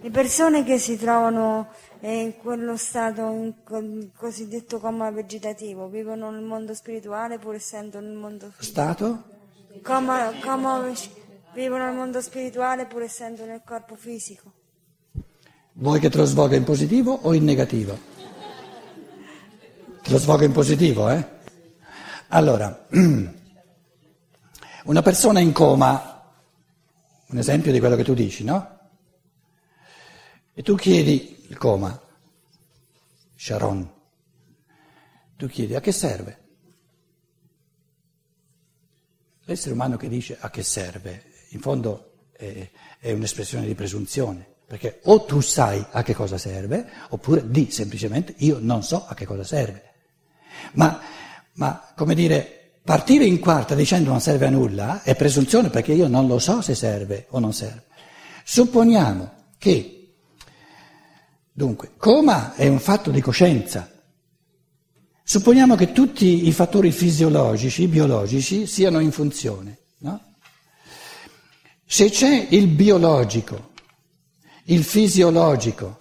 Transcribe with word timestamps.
Le 0.00 0.10
persone 0.10 0.62
che 0.62 0.78
si 0.78 0.96
trovano 0.96 1.70
in 2.00 2.36
quello 2.36 2.76
stato 2.76 3.52
in 3.70 4.10
cosiddetto 4.14 4.78
coma 4.78 5.10
vegetativo 5.10 5.88
vivono 5.88 6.30
nel 6.30 6.44
mondo 6.44 6.72
spirituale 6.72 7.38
pur 7.38 7.56
essendo 7.56 7.98
nel 7.98 8.14
mondo 8.14 8.46
fisico. 8.46 8.62
Stato? 8.62 9.24
Coma, 9.82 10.30
coma, 10.40 10.80
vivono 11.52 11.84
nel 11.84 11.94
mondo 11.94 12.20
spirituale 12.20 12.86
pur 12.86 13.02
essendo 13.02 13.44
nel 13.44 13.62
corpo 13.64 13.96
fisico. 13.96 14.52
Vuoi 15.72 15.98
che 15.98 16.10
te 16.10 16.18
lo 16.18 16.24
svolga 16.26 16.54
in 16.54 16.62
positivo 16.62 17.18
o 17.22 17.34
in 17.34 17.42
negativo? 17.42 17.98
Te 20.02 20.10
lo 20.10 20.18
svolgo 20.18 20.44
in 20.44 20.52
positivo, 20.52 21.10
eh? 21.10 21.26
Allora, 22.28 22.86
una 24.84 25.02
persona 25.02 25.40
in 25.40 25.50
coma, 25.50 26.22
un 27.26 27.38
esempio 27.38 27.72
di 27.72 27.80
quello 27.80 27.96
che 27.96 28.04
tu 28.04 28.14
dici, 28.14 28.44
no? 28.44 28.77
E 30.58 30.62
tu 30.64 30.74
chiedi 30.74 31.44
il 31.50 31.56
coma, 31.56 32.02
Sharon, 33.36 33.88
tu 35.36 35.46
chiedi 35.46 35.76
a 35.76 35.80
che 35.80 35.92
serve? 35.92 36.38
L'essere 39.44 39.74
umano 39.74 39.96
che 39.96 40.08
dice 40.08 40.36
a 40.40 40.50
che 40.50 40.64
serve, 40.64 41.26
in 41.50 41.60
fondo 41.60 42.30
è, 42.32 42.68
è 42.98 43.12
un'espressione 43.12 43.66
di 43.66 43.76
presunzione, 43.76 44.44
perché 44.66 44.98
o 45.04 45.22
tu 45.26 45.40
sai 45.40 45.86
a 45.92 46.02
che 46.02 46.12
cosa 46.12 46.38
serve, 46.38 46.90
oppure 47.10 47.48
di 47.48 47.70
semplicemente 47.70 48.34
io 48.38 48.58
non 48.60 48.82
so 48.82 49.06
a 49.06 49.14
che 49.14 49.26
cosa 49.26 49.44
serve. 49.44 49.92
Ma, 50.72 51.00
ma 51.52 51.92
come 51.94 52.16
dire, 52.16 52.80
partire 52.82 53.24
in 53.24 53.38
quarta 53.38 53.76
dicendo 53.76 54.10
non 54.10 54.20
serve 54.20 54.46
a 54.46 54.50
nulla 54.50 55.04
è 55.04 55.14
presunzione 55.14 55.70
perché 55.70 55.92
io 55.92 56.08
non 56.08 56.26
lo 56.26 56.40
so 56.40 56.62
se 56.62 56.74
serve 56.74 57.26
o 57.28 57.38
non 57.38 57.52
serve. 57.52 57.84
Supponiamo 58.42 59.52
che 59.56 59.92
Dunque, 61.58 61.90
coma 61.96 62.54
è 62.54 62.68
un 62.68 62.78
fatto 62.78 63.10
di 63.10 63.20
coscienza. 63.20 63.90
Supponiamo 65.24 65.74
che 65.74 65.90
tutti 65.90 66.46
i 66.46 66.52
fattori 66.52 66.92
fisiologici, 66.92 67.88
biologici, 67.88 68.64
siano 68.64 69.00
in 69.00 69.10
funzione. 69.10 69.78
No? 69.98 70.34
Se 71.84 72.10
c'è 72.10 72.46
il 72.50 72.68
biologico, 72.68 73.70
il 74.66 74.84
fisiologico, 74.84 75.96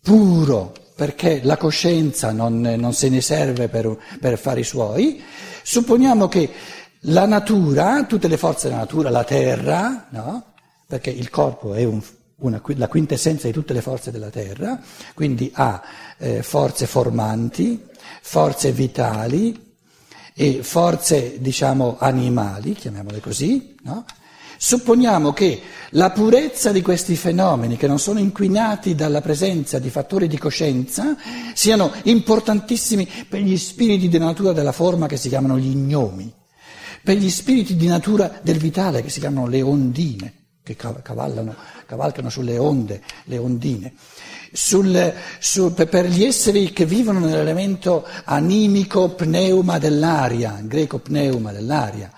puro, 0.00 0.72
perché 0.94 1.40
la 1.42 1.56
coscienza 1.56 2.30
non, 2.30 2.60
non 2.60 2.92
se 2.92 3.08
ne 3.08 3.20
serve 3.20 3.66
per, 3.66 3.98
per 4.20 4.38
fare 4.38 4.60
i 4.60 4.64
suoi, 4.64 5.20
supponiamo 5.64 6.28
che 6.28 6.52
la 7.00 7.26
natura, 7.26 8.04
tutte 8.04 8.28
le 8.28 8.36
forze 8.36 8.68
della 8.68 8.82
natura, 8.82 9.10
la 9.10 9.24
terra, 9.24 10.06
no? 10.10 10.52
perché 10.86 11.10
il 11.10 11.30
corpo 11.30 11.74
è 11.74 11.82
un, 11.82 12.00
una, 12.40 12.60
la 12.76 12.88
quintessenza 12.88 13.46
di 13.46 13.52
tutte 13.52 13.72
le 13.72 13.80
forze 13.80 14.10
della 14.10 14.30
Terra, 14.30 14.80
quindi 15.14 15.50
ha 15.54 15.82
eh, 16.18 16.42
forze 16.42 16.86
formanti, 16.86 17.86
forze 18.20 18.72
vitali 18.72 19.68
e 20.34 20.62
forze, 20.62 21.40
diciamo, 21.40 21.96
animali, 21.98 22.72
chiamiamole 22.72 23.20
così, 23.20 23.74
no? 23.82 24.04
Supponiamo 24.62 25.32
che 25.32 25.58
la 25.92 26.10
purezza 26.10 26.70
di 26.70 26.82
questi 26.82 27.16
fenomeni, 27.16 27.78
che 27.78 27.86
non 27.86 27.98
sono 27.98 28.18
inquinati 28.18 28.94
dalla 28.94 29.22
presenza 29.22 29.78
di 29.78 29.88
fattori 29.88 30.28
di 30.28 30.36
coscienza, 30.36 31.16
siano 31.54 31.90
importantissimi 32.02 33.08
per 33.26 33.40
gli 33.40 33.56
spiriti 33.56 34.08
di 34.08 34.18
natura 34.18 34.52
della 34.52 34.72
forma 34.72 35.06
che 35.06 35.16
si 35.16 35.30
chiamano 35.30 35.58
gli 35.58 35.74
gnomi, 35.74 36.30
per 37.02 37.16
gli 37.16 37.30
spiriti 37.30 37.74
di 37.74 37.86
natura 37.86 38.38
del 38.42 38.58
vitale 38.58 39.00
che 39.00 39.08
si 39.08 39.18
chiamano 39.18 39.46
le 39.46 39.62
ondine 39.62 40.34
che 40.62 40.76
cavalcano, 40.76 41.54
cavalcano 41.90 42.30
sulle 42.30 42.56
onde, 42.56 43.02
le 43.24 43.36
ondine, 43.36 43.94
sul, 44.52 45.12
su, 45.40 45.74
per 45.74 46.06
gli 46.06 46.22
esseri 46.22 46.72
che 46.72 46.86
vivono 46.86 47.18
nell'elemento 47.18 48.06
animico 48.26 49.08
pneuma 49.16 49.80
dell'aria, 49.80 50.60
greco 50.62 51.00
pneuma 51.00 51.50
dell'aria, 51.50 52.12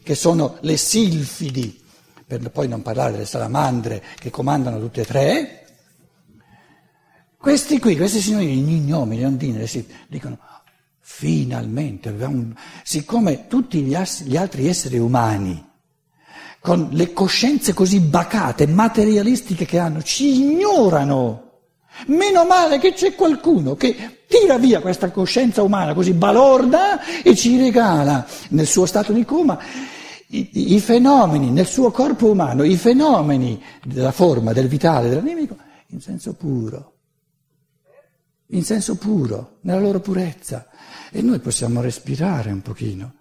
che 0.00 0.14
sono 0.14 0.58
le 0.60 0.76
silfidi, 0.76 1.82
per 2.24 2.50
poi 2.50 2.68
non 2.68 2.82
parlare 2.82 3.10
delle 3.10 3.24
salamandre 3.24 4.00
che 4.14 4.30
comandano 4.30 4.78
tutte 4.78 5.00
e 5.00 5.04
tre, 5.04 5.66
questi 7.36 7.80
qui, 7.80 7.96
questi 7.96 8.20
signori, 8.20 8.46
gli 8.46 8.78
gnomi, 8.78 9.18
le 9.18 9.26
ondine, 9.26 9.58
le 9.58 9.66
silfidi, 9.66 9.98
dicono 10.06 10.38
finalmente, 11.00 12.14
siccome 12.84 13.48
tutti 13.48 13.82
gli 13.82 14.36
altri 14.36 14.68
esseri 14.68 14.98
umani 14.98 15.70
con 16.62 16.90
le 16.92 17.12
coscienze 17.12 17.74
così 17.74 17.98
bacate, 17.98 18.68
materialistiche 18.68 19.64
che 19.66 19.78
hanno, 19.78 20.00
ci 20.00 20.36
ignorano. 20.36 21.50
Meno 22.06 22.44
male 22.46 22.78
che 22.78 22.94
c'è 22.94 23.14
qualcuno 23.14 23.74
che 23.74 24.20
tira 24.28 24.56
via 24.56 24.80
questa 24.80 25.10
coscienza 25.10 25.62
umana 25.62 25.92
così 25.92 26.12
balorda 26.12 27.22
e 27.22 27.36
ci 27.36 27.58
regala 27.58 28.24
nel 28.50 28.66
suo 28.66 28.86
stato 28.86 29.12
di 29.12 29.24
coma 29.26 29.58
i, 30.28 30.74
i 30.74 30.80
fenomeni, 30.80 31.50
nel 31.50 31.66
suo 31.66 31.90
corpo 31.90 32.30
umano, 32.30 32.62
i 32.62 32.76
fenomeni 32.76 33.60
della 33.84 34.12
forma, 34.12 34.52
del 34.52 34.68
vitale, 34.68 35.08
dell'animico, 35.08 35.56
in 35.88 36.00
senso 36.00 36.34
puro. 36.34 36.92
In 38.52 38.64
senso 38.64 38.96
puro, 38.96 39.58
nella 39.62 39.80
loro 39.80 40.00
purezza. 40.00 40.68
E 41.10 41.22
noi 41.22 41.38
possiamo 41.40 41.80
respirare 41.80 42.50
un 42.50 42.62
pochino. 42.62 43.14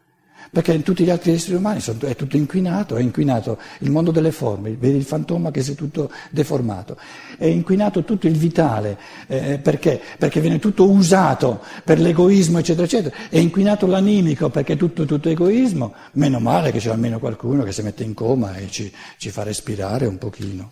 Perché 0.49 0.73
in 0.73 0.83
tutti 0.83 1.03
gli 1.03 1.09
altri 1.09 1.31
esseri 1.31 1.55
umani 1.55 1.81
è 1.81 2.15
tutto 2.15 2.35
inquinato, 2.35 2.95
è 2.95 3.01
inquinato 3.01 3.57
il 3.79 3.91
mondo 3.91 4.11
delle 4.11 4.31
forme, 4.31 4.71
vedi 4.71 4.97
il 4.97 5.03
fantoma 5.03 5.51
che 5.51 5.61
si 5.61 5.71
è 5.71 5.75
tutto 5.75 6.11
deformato, 6.29 6.97
è 7.37 7.45
inquinato 7.45 8.03
tutto 8.03 8.27
il 8.27 8.35
vitale, 8.35 8.97
eh, 9.27 9.59
perché? 9.59 10.01
Perché 10.17 10.41
viene 10.41 10.59
tutto 10.59 10.89
usato 10.89 11.61
per 11.83 11.99
l'egoismo, 11.99 12.59
eccetera, 12.59 12.85
eccetera, 12.85 13.15
è 13.29 13.37
inquinato 13.37 13.87
l'animico 13.87 14.49
perché 14.49 14.73
è 14.73 14.77
tutto, 14.77 15.05
tutto 15.05 15.29
egoismo, 15.29 15.93
meno 16.13 16.39
male 16.39 16.71
che 16.71 16.79
c'è 16.79 16.89
almeno 16.89 17.19
qualcuno 17.19 17.63
che 17.63 17.71
si 17.71 17.81
mette 17.81 18.03
in 18.03 18.13
coma 18.13 18.55
e 18.55 18.69
ci, 18.69 18.91
ci 19.17 19.29
fa 19.29 19.43
respirare 19.43 20.05
un 20.05 20.17
pochino, 20.17 20.71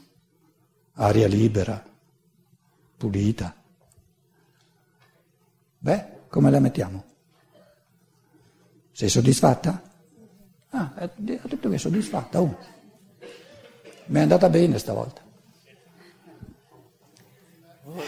aria 0.95 1.27
libera, 1.27 1.81
pulita. 2.97 3.55
Beh, 5.77 6.05
come 6.27 6.51
la 6.51 6.59
mettiamo? 6.59 7.08
Sei 8.99 9.07
soddisfatta? 9.07 9.81
Ah, 10.71 10.91
ha 10.93 11.09
detto 11.15 11.69
che 11.69 11.75
è 11.75 11.77
soddisfatta. 11.77 12.41
Oh. 12.41 12.57
Mi 14.07 14.19
è 14.19 14.23
andata 14.23 14.49
bene 14.49 14.77
stavolta. 14.77 15.21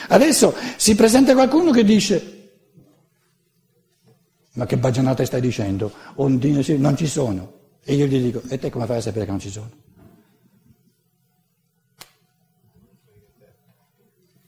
Adesso 0.09 0.53
si 0.75 0.93
presenta 0.95 1.31
qualcuno 1.31 1.71
che 1.71 1.85
dice, 1.85 2.49
ma 4.55 4.65
che 4.65 4.75
baggianata 4.75 5.23
stai 5.23 5.39
dicendo? 5.39 5.93
Ondine 6.15 6.61
non 6.75 6.97
ci 6.97 7.07
sono. 7.07 7.53
E 7.85 7.93
io 7.93 8.05
gli 8.05 8.21
dico, 8.21 8.41
e 8.49 8.59
te 8.59 8.69
come 8.69 8.85
fai 8.85 8.97
a 8.97 9.01
sapere 9.01 9.23
che 9.23 9.31
non 9.31 9.39
ci 9.39 9.49
sono? 9.49 9.71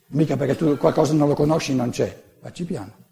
Mica 0.08 0.36
perché 0.36 0.58
tu 0.58 0.76
qualcosa 0.76 1.14
non 1.14 1.30
lo 1.30 1.36
conosci 1.36 1.74
non 1.74 1.90
c'è, 1.90 2.22
facci 2.42 2.66
piano. 2.66 3.03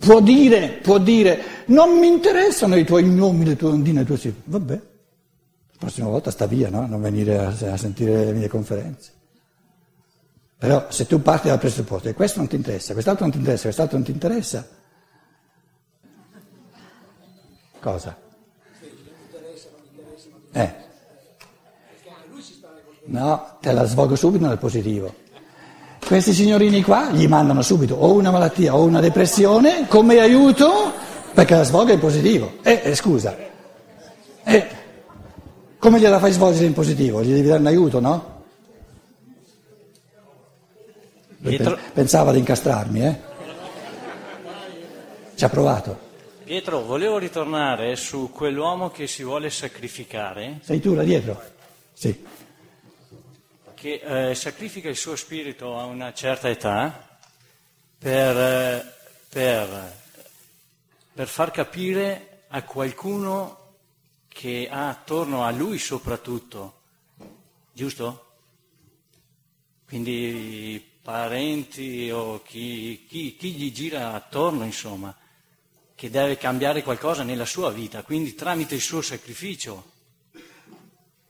Può 0.00 0.22
dire, 0.22 0.78
può 0.80 0.98
dire, 0.98 1.64
non 1.66 1.98
mi 1.98 2.06
interessano 2.06 2.74
i 2.76 2.86
tuoi 2.86 3.04
nomi, 3.04 3.44
le 3.44 3.54
tue 3.54 3.68
ondine, 3.68 4.00
le 4.00 4.06
tue 4.06 4.16
cifre. 4.16 4.40
Vabbè, 4.44 4.72
la 4.72 5.76
prossima 5.78 6.08
volta 6.08 6.30
sta 6.30 6.46
via, 6.46 6.70
no? 6.70 6.86
Non 6.86 7.02
venire 7.02 7.36
a, 7.36 7.48
a 7.48 7.76
sentire 7.76 8.24
le 8.24 8.32
mie 8.32 8.48
conferenze. 8.48 9.12
Però 10.56 10.86
se 10.90 11.06
tu 11.06 11.20
parti 11.20 11.48
dal 11.48 11.58
presupposto 11.58 12.08
che 12.08 12.14
questo 12.14 12.38
non 12.38 12.48
ti 12.48 12.56
interessa, 12.56 12.94
quest'altro 12.94 13.24
non 13.24 13.32
ti 13.32 13.40
interessa, 13.40 13.64
quest'altro 13.64 13.96
non 13.98 14.06
ti 14.06 14.12
interessa, 14.12 14.68
cosa? 17.78 18.18
Eh. 20.52 20.74
No, 23.04 23.58
te 23.60 23.72
la 23.72 23.84
svolgo 23.84 24.16
subito 24.16 24.46
nel 24.46 24.58
positivo. 24.58 25.14
Questi 26.10 26.32
signorini 26.32 26.82
qua 26.82 27.12
gli 27.12 27.28
mandano 27.28 27.62
subito 27.62 27.94
o 27.94 28.14
una 28.14 28.32
malattia 28.32 28.74
o 28.74 28.82
una 28.82 28.98
depressione 28.98 29.86
come 29.86 30.18
aiuto 30.18 30.92
perché 31.32 31.54
la 31.54 31.62
svolga 31.62 31.92
in 31.92 32.00
positivo. 32.00 32.54
Eh, 32.62 32.80
eh 32.82 32.94
scusa, 32.96 33.36
eh, 34.42 34.66
come 35.78 36.00
gliela 36.00 36.18
fai 36.18 36.32
svolgere 36.32 36.66
in 36.66 36.72
positivo? 36.72 37.22
Gli 37.22 37.32
devi 37.32 37.46
dare 37.46 37.60
un 37.60 37.66
aiuto, 37.68 38.00
no? 38.00 38.42
Pietro... 41.42 41.78
Pensava 41.92 42.32
di 42.32 42.38
incastrarmi, 42.38 43.06
eh? 43.06 43.20
Ci 45.36 45.44
ha 45.44 45.48
provato. 45.48 45.96
Pietro, 46.42 46.82
volevo 46.82 47.18
ritornare 47.18 47.94
su 47.94 48.30
quell'uomo 48.32 48.90
che 48.90 49.06
si 49.06 49.22
vuole 49.22 49.48
sacrificare. 49.48 50.58
Sei 50.64 50.80
tu 50.80 50.92
là 50.92 51.04
dietro? 51.04 51.40
Sì 51.92 52.39
che 53.80 54.28
eh, 54.28 54.34
sacrifica 54.34 54.90
il 54.90 54.96
suo 54.96 55.16
spirito 55.16 55.78
a 55.78 55.86
una 55.86 56.12
certa 56.12 56.50
età 56.50 57.18
per, 57.96 58.36
eh, 58.36 58.94
per, 59.26 59.96
per 61.14 61.26
far 61.26 61.50
capire 61.50 62.42
a 62.48 62.62
qualcuno 62.62 63.76
che 64.28 64.68
ha 64.70 64.90
attorno 64.90 65.44
a 65.44 65.50
lui 65.50 65.78
soprattutto, 65.78 66.82
giusto? 67.72 68.34
quindi 69.86 70.86
parenti 71.00 72.10
o 72.10 72.42
chi, 72.42 73.06
chi, 73.08 73.34
chi 73.34 73.52
gli 73.52 73.72
gira 73.72 74.12
attorno, 74.12 74.66
insomma, 74.66 75.16
che 75.94 76.10
deve 76.10 76.36
cambiare 76.36 76.82
qualcosa 76.82 77.22
nella 77.22 77.46
sua 77.46 77.70
vita, 77.70 78.02
quindi 78.02 78.34
tramite 78.34 78.74
il 78.74 78.82
suo 78.82 79.00
sacrificio 79.00 79.90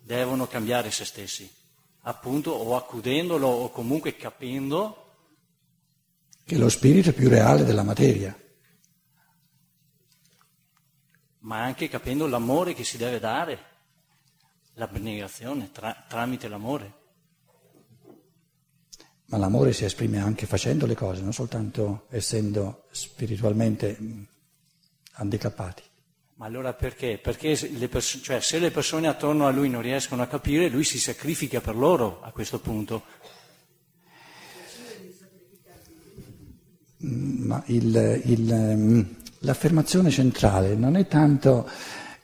devono 0.00 0.48
cambiare 0.48 0.90
se 0.90 1.04
stessi, 1.04 1.58
appunto 2.02 2.50
o 2.50 2.76
accudendolo 2.76 3.46
o 3.46 3.70
comunque 3.70 4.16
capendo 4.16 5.00
che 6.50 6.58
lo 6.58 6.68
spirito 6.68 7.10
è 7.10 7.12
più 7.12 7.28
reale 7.28 7.64
della 7.64 7.84
materia. 7.84 8.36
Ma 11.42 11.62
anche 11.62 11.88
capendo 11.88 12.26
l'amore 12.26 12.74
che 12.74 12.82
si 12.82 12.96
deve 12.96 13.20
dare, 13.20 13.58
l'abnegazione 14.74 15.70
tra, 15.70 16.04
tramite 16.08 16.48
l'amore. 16.48 16.94
Ma 19.26 19.38
l'amore 19.38 19.72
si 19.72 19.84
esprime 19.84 20.18
anche 20.18 20.46
facendo 20.46 20.86
le 20.86 20.96
cose, 20.96 21.22
non 21.22 21.32
soltanto 21.32 22.06
essendo 22.10 22.86
spiritualmente 22.90 23.96
mm, 24.00 24.22
handicappati. 25.12 25.82
Ma 26.40 26.46
allora 26.46 26.72
perché? 26.72 27.18
Perché 27.22 27.54
le 27.76 27.88
pers- 27.88 28.18
cioè, 28.22 28.40
se 28.40 28.58
le 28.58 28.70
persone 28.70 29.08
attorno 29.08 29.46
a 29.46 29.50
lui 29.50 29.68
non 29.68 29.82
riescono 29.82 30.22
a 30.22 30.26
capire, 30.26 30.70
lui 30.70 30.84
si 30.84 30.98
sacrifica 30.98 31.60
per 31.60 31.76
loro 31.76 32.22
a 32.22 32.30
questo 32.30 32.60
punto. 32.60 33.02
Mm, 37.04 37.44
ma 37.44 37.62
il, 37.66 38.22
il, 38.24 38.54
mm, 38.54 39.02
l'affermazione 39.40 40.08
centrale 40.08 40.74
non 40.76 40.96
è 40.96 41.06
tanto 41.06 41.68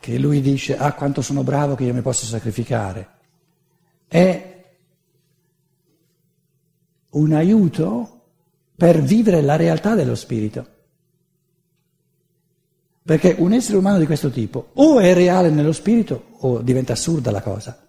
che 0.00 0.18
lui 0.18 0.40
dice 0.40 0.78
ah 0.78 0.94
quanto 0.94 1.20
sono 1.20 1.42
bravo 1.42 1.74
che 1.74 1.84
io 1.84 1.92
mi 1.92 2.00
posso 2.00 2.24
sacrificare, 2.24 3.10
è 4.08 4.64
un 7.10 7.32
aiuto 7.34 8.28
per 8.74 9.02
vivere 9.02 9.42
la 9.42 9.56
realtà 9.56 9.94
dello 9.94 10.14
spirito. 10.14 10.75
Perché 13.06 13.36
un 13.38 13.52
essere 13.52 13.76
umano 13.76 13.98
di 13.98 14.06
questo 14.06 14.30
tipo 14.30 14.70
o 14.74 14.98
è 14.98 15.14
reale 15.14 15.48
nello 15.48 15.70
spirito 15.70 16.30
o 16.38 16.60
diventa 16.60 16.94
assurda 16.94 17.30
la 17.30 17.40
cosa. 17.40 17.86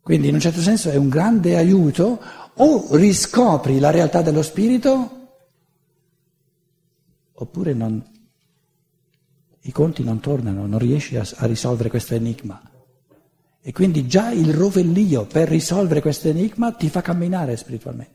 Quindi 0.00 0.28
in 0.28 0.34
un 0.34 0.40
certo 0.40 0.60
senso 0.60 0.88
è 0.88 0.94
un 0.94 1.08
grande 1.08 1.56
aiuto 1.56 2.20
o 2.54 2.94
riscopri 2.96 3.80
la 3.80 3.90
realtà 3.90 4.22
dello 4.22 4.42
spirito 4.42 5.22
oppure 7.32 7.74
non, 7.74 8.00
i 9.62 9.72
conti 9.72 10.04
non 10.04 10.20
tornano, 10.20 10.64
non 10.66 10.78
riesci 10.78 11.16
a, 11.16 11.26
a 11.36 11.46
risolvere 11.46 11.88
questo 11.88 12.14
enigma. 12.14 12.62
E 13.60 13.72
quindi 13.72 14.06
già 14.06 14.30
il 14.30 14.54
rovellio 14.54 15.26
per 15.26 15.48
risolvere 15.48 16.00
questo 16.00 16.28
enigma 16.28 16.70
ti 16.70 16.88
fa 16.88 17.00
camminare 17.00 17.56
spiritualmente. 17.56 18.13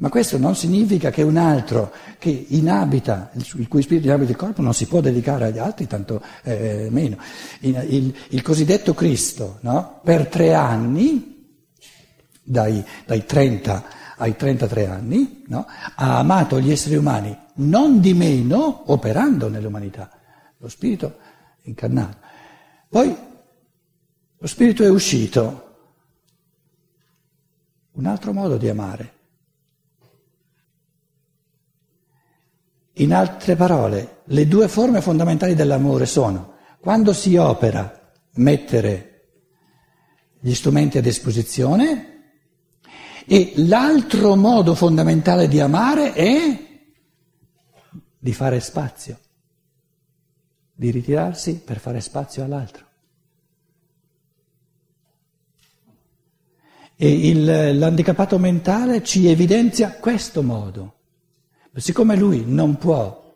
Ma 0.00 0.10
questo 0.10 0.38
non 0.38 0.54
significa 0.54 1.10
che 1.10 1.22
un 1.22 1.36
altro 1.36 1.92
che 2.18 2.46
inabita, 2.48 3.32
il 3.56 3.66
cui 3.66 3.82
spirito 3.82 4.06
inabita 4.06 4.30
il 4.30 4.36
corpo, 4.36 4.62
non 4.62 4.72
si 4.72 4.86
può 4.86 5.00
dedicare 5.00 5.46
agli 5.46 5.58
altri, 5.58 5.88
tanto 5.88 6.22
eh, 6.44 6.86
meno. 6.90 7.16
Il, 7.60 7.84
il, 7.88 8.14
il, 8.28 8.42
cosiddetto 8.42 8.94
Cristo, 8.94 9.58
no? 9.62 10.00
per 10.04 10.28
tre 10.28 10.54
anni, 10.54 11.56
dai, 12.42 12.84
dai 13.06 13.24
30 13.24 13.84
ai 14.18 14.36
33 14.36 14.86
anni, 14.86 15.42
no? 15.48 15.66
ha 15.96 16.18
amato 16.18 16.60
gli 16.60 16.70
esseri 16.70 16.94
umani 16.94 17.36
non 17.54 18.00
di 18.00 18.14
meno 18.14 18.90
operando 18.92 19.48
nell'umanità, 19.48 20.10
lo 20.58 20.68
spirito 20.68 21.18
incarnato. 21.62 22.18
Poi 22.88 23.16
lo 24.38 24.46
spirito 24.46 24.84
è 24.84 24.88
uscito, 24.88 25.64
un 27.92 28.06
altro 28.06 28.32
modo 28.32 28.56
di 28.56 28.68
amare. 28.68 29.16
In 33.00 33.14
altre 33.14 33.54
parole, 33.54 34.22
le 34.24 34.48
due 34.48 34.66
forme 34.66 35.00
fondamentali 35.00 35.54
dell'amore 35.54 36.04
sono 36.04 36.56
quando 36.80 37.12
si 37.12 37.36
opera 37.36 38.12
mettere 38.34 39.08
gli 40.40 40.52
strumenti 40.52 40.98
a 40.98 41.02
disposizione 41.02 42.32
e 43.24 43.52
l'altro 43.56 44.34
modo 44.34 44.74
fondamentale 44.74 45.46
di 45.46 45.60
amare 45.60 46.12
è 46.12 46.66
di 48.18 48.32
fare 48.32 48.58
spazio, 48.58 49.18
di 50.72 50.90
ritirarsi 50.90 51.60
per 51.64 51.78
fare 51.78 52.00
spazio 52.00 52.42
all'altro. 52.42 52.86
E 56.96 57.28
il, 57.28 57.78
l'handicappato 57.78 58.38
mentale 58.38 59.04
ci 59.04 59.28
evidenzia 59.28 59.92
questo 59.92 60.42
modo. 60.42 60.97
Siccome 61.80 62.16
lui 62.16 62.44
non 62.46 62.76
può 62.76 63.26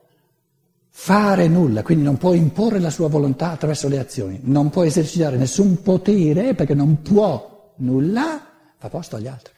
fare 0.95 1.49
nulla, 1.49 1.83
quindi 1.83 2.05
non 2.05 2.19
può 2.19 2.35
imporre 2.35 2.79
la 2.79 2.91
sua 2.91 3.09
volontà 3.09 3.51
attraverso 3.51 3.89
le 3.89 3.99
azioni, 3.99 4.41
non 4.43 4.71
può 4.71 4.85
esercitare 4.85 5.37
nessun 5.37 5.83
potere 5.83 6.55
perché 6.55 6.75
non 6.75 7.01
può 7.03 7.73
nulla, 7.77 8.47
fa 8.77 8.89
posto 8.89 9.17
agli 9.17 9.27
altri. 9.27 9.53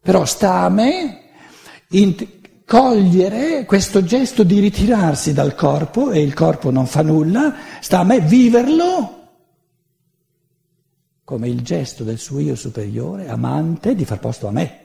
Però 0.00 0.24
sta 0.24 0.60
a 0.60 0.68
me 0.68 1.20
cogliere 2.66 3.64
questo 3.64 4.04
gesto 4.04 4.42
di 4.42 4.58
ritirarsi 4.58 5.32
dal 5.32 5.54
corpo 5.54 6.10
e 6.10 6.20
il 6.20 6.34
corpo 6.34 6.70
non 6.70 6.86
fa 6.86 7.02
nulla, 7.02 7.54
sta 7.80 8.00
a 8.00 8.04
me 8.04 8.20
viverlo 8.20 9.22
come 11.24 11.48
il 11.48 11.62
gesto 11.62 12.04
del 12.04 12.18
suo 12.18 12.38
io 12.38 12.54
superiore, 12.54 13.28
amante, 13.28 13.94
di 13.94 14.04
far 14.04 14.18
posto 14.18 14.46
a 14.46 14.50
me. 14.50 14.83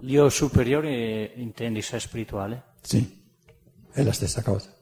L'io 0.00 0.28
superiore 0.28 1.32
intendi 1.36 1.80
sé 1.80 1.98
spirituale? 1.98 2.74
Sì, 2.82 3.24
è 3.90 4.02
la 4.02 4.12
stessa 4.12 4.42
cosa. 4.42 4.74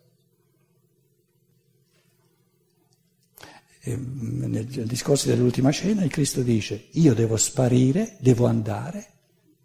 Ehm, 3.87 4.45
nel 4.47 4.67
discorso 4.87 5.29
dell'ultima 5.29 5.71
scena 5.71 6.03
il 6.03 6.11
Cristo 6.11 6.43
dice 6.43 6.89
io 6.93 7.15
devo 7.15 7.37
sparire, 7.37 8.17
devo 8.19 8.47
andare, 8.47 9.07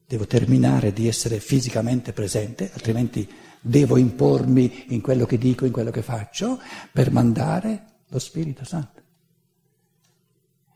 devo 0.06 0.28
terminare 0.28 0.92
di 0.92 1.08
essere 1.08 1.40
fisicamente 1.40 2.14
presente, 2.14 2.70
altrimenti 2.74 3.28
devo 3.62 3.98
impormi 3.98 4.86
in 4.90 5.02
quello 5.02 5.26
che 5.26 5.38
dico, 5.38 5.66
in 5.66 5.72
quello 5.72 5.92
che 5.92 6.02
faccio, 6.02 6.60
per 6.92 7.12
mandare 7.12 7.86
lo 8.08 8.20
Spirito 8.20 8.66
Santo. 8.66 8.99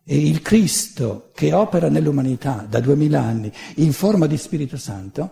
E 0.06 0.18
il 0.18 0.42
Cristo 0.42 1.32
che 1.34 1.54
opera 1.54 1.90
nell'umanità 1.90 2.66
da 2.68 2.80
duemila 2.80 3.22
anni 3.22 3.52
in 3.76 3.94
forma 3.94 4.28
di 4.28 4.38
Spirito 4.38 4.78
Santo, 4.78 5.32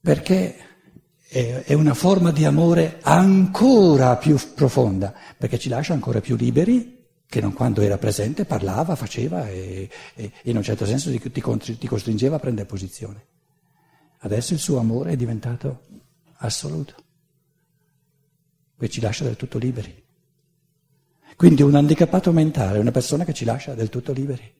perché 0.00 0.56
è 1.28 1.74
una 1.74 1.94
forma 1.94 2.30
di 2.30 2.44
amore 2.44 3.00
ancora 3.02 4.16
più 4.16 4.38
profonda, 4.54 5.12
perché 5.36 5.58
ci 5.58 5.68
lascia 5.68 5.92
ancora 5.92 6.20
più 6.20 6.36
liberi 6.36 6.96
che 7.26 7.40
non 7.42 7.52
quando 7.52 7.82
era 7.82 7.98
presente 7.98 8.46
parlava, 8.46 8.96
faceva 8.96 9.46
e, 9.48 9.90
e 10.14 10.32
in 10.44 10.56
un 10.56 10.62
certo 10.62 10.86
senso 10.86 11.10
ti, 11.10 11.30
ti 11.30 11.86
costringeva 11.86 12.36
a 12.36 12.38
prendere 12.38 12.66
posizione. 12.66 13.26
Adesso 14.20 14.54
il 14.54 14.58
suo 14.58 14.78
amore 14.78 15.12
è 15.12 15.16
diventato 15.16 15.82
assoluto, 16.38 16.94
e 18.78 18.88
ci 18.88 19.00
lascia 19.00 19.24
del 19.24 19.36
tutto 19.36 19.58
liberi. 19.58 20.06
Quindi 21.38 21.62
un 21.62 21.72
handicappato 21.76 22.32
mentale 22.32 22.78
è 22.78 22.80
una 22.80 22.90
persona 22.90 23.22
che 23.22 23.32
ci 23.32 23.44
lascia 23.44 23.72
del 23.74 23.90
tutto 23.90 24.10
liberi. 24.10 24.52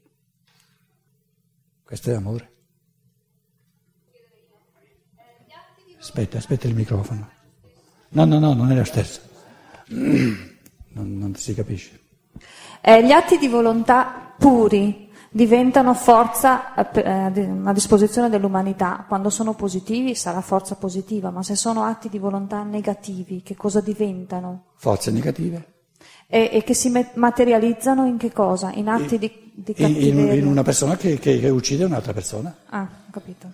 Questo 1.82 2.10
è 2.10 2.14
amore. 2.14 2.52
Aspetta, 5.98 6.38
aspetta 6.38 6.68
il 6.68 6.76
microfono. 6.76 7.28
No, 8.10 8.24
no, 8.24 8.38
no, 8.38 8.54
non 8.54 8.70
è 8.70 8.76
lo 8.76 8.84
stesso. 8.84 9.20
Non, 10.90 11.16
non 11.16 11.34
si 11.36 11.54
capisce. 11.54 12.00
Eh, 12.80 13.04
gli 13.04 13.12
atti 13.12 13.38
di 13.38 13.46
volontà 13.46 14.34
puri 14.36 15.10
diventano 15.30 15.94
forza 15.94 16.74
eh, 16.74 17.30
a 17.64 17.72
disposizione 17.72 18.28
dell'umanità. 18.28 19.04
Quando 19.06 19.30
sono 19.30 19.54
positivi 19.54 20.16
sarà 20.16 20.40
forza 20.40 20.74
positiva, 20.74 21.30
ma 21.30 21.42
se 21.44 21.54
sono 21.54 21.84
atti 21.84 22.08
di 22.08 22.18
volontà 22.18 22.64
negativi, 22.64 23.42
che 23.42 23.54
cosa 23.54 23.80
diventano? 23.80 24.72
Forze 24.74 25.12
negative. 25.12 25.77
E, 26.30 26.50
e 26.52 26.62
che 26.62 26.74
si 26.74 26.92
materializzano 27.14 28.06
in 28.06 28.18
che 28.18 28.30
cosa? 28.30 28.70
In 28.74 28.88
atti 28.88 29.14
e, 29.14 29.18
di, 29.18 29.32
di 29.54 29.72
cattiveria? 29.72 30.34
In, 30.34 30.40
in, 30.40 30.46
una 30.46 30.62
persona 30.62 30.94
che, 30.94 31.18
che, 31.18 31.40
che 31.40 31.48
uccide 31.48 31.84
un'altra 31.84 32.12
persona. 32.12 32.54
Ah, 32.66 32.82
ho 32.82 33.10
capito. 33.10 33.50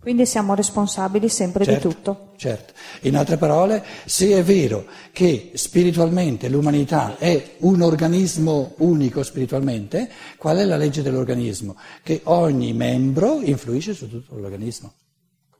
Quindi 0.00 0.26
siamo 0.26 0.54
responsabili 0.54 1.28
sempre 1.28 1.64
certo, 1.64 1.88
di 1.88 1.94
tutto. 1.94 2.32
Certo. 2.36 2.72
In 3.02 3.16
altre 3.16 3.36
parole, 3.36 3.82
se 4.04 4.36
è 4.36 4.42
vero 4.42 4.86
che 5.12 5.52
spiritualmente 5.54 6.48
l'umanità 6.48 7.16
è 7.16 7.54
un 7.60 7.80
organismo 7.80 8.74
unico 8.78 9.22
spiritualmente, 9.22 10.10
qual 10.36 10.58
è 10.58 10.64
la 10.64 10.76
legge 10.76 11.00
dell'organismo? 11.00 11.76
Che 12.02 12.22
ogni 12.24 12.72
membro 12.72 13.40
influisce 13.40 13.94
su 13.94 14.10
tutto 14.10 14.34
l'organismo, 14.34 14.92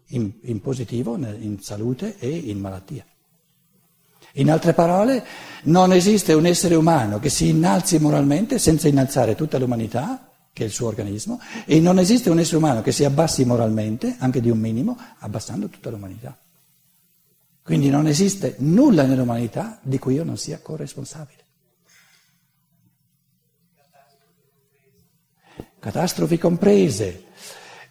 in, 0.08 0.30
in 0.42 0.60
positivo, 0.60 1.16
in 1.16 1.60
salute 1.60 2.16
e 2.18 2.28
in 2.28 2.58
malattia. 2.58 3.06
In 4.36 4.50
altre 4.50 4.72
parole, 4.72 5.24
non 5.64 5.92
esiste 5.92 6.32
un 6.32 6.46
essere 6.46 6.74
umano 6.74 7.20
che 7.20 7.28
si 7.28 7.50
innalzi 7.50 7.98
moralmente 7.98 8.58
senza 8.58 8.88
innalzare 8.88 9.36
tutta 9.36 9.58
l'umanità, 9.58 10.28
che 10.52 10.64
è 10.64 10.66
il 10.66 10.72
suo 10.72 10.88
organismo, 10.88 11.40
e 11.64 11.78
non 11.78 11.98
esiste 11.98 12.30
un 12.30 12.40
essere 12.40 12.56
umano 12.56 12.82
che 12.82 12.90
si 12.90 13.04
abbassi 13.04 13.44
moralmente, 13.44 14.16
anche 14.18 14.40
di 14.40 14.50
un 14.50 14.58
minimo, 14.58 14.98
abbassando 15.20 15.68
tutta 15.68 15.90
l'umanità. 15.90 16.36
Quindi 17.62 17.88
non 17.90 18.08
esiste 18.08 18.56
nulla 18.58 19.04
nell'umanità 19.04 19.78
di 19.82 19.98
cui 19.98 20.14
io 20.14 20.24
non 20.24 20.36
sia 20.36 20.58
corresponsabile. 20.58 21.42
Catastrofi 25.78 26.38
comprese. 26.38 27.24